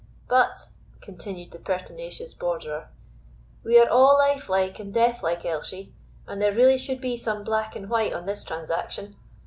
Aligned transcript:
"But," 0.27 0.69
continued 0.99 1.51
the 1.51 1.59
pertinacious 1.59 2.33
Borderer, 2.33 2.89
"we 3.63 3.77
are 3.79 3.87
a' 3.87 3.95
life 4.13 4.49
like 4.49 4.79
and 4.79 4.91
death 4.91 5.21
like, 5.21 5.43
Elshie, 5.45 5.93
and 6.25 6.41
there 6.41 6.55
really 6.55 6.79
should 6.79 6.99
be 7.01 7.15
some 7.15 7.43
black 7.43 7.75
and 7.75 7.87
white 7.87 8.11
on 8.11 8.25
this 8.25 8.43
transaction. 8.43 9.15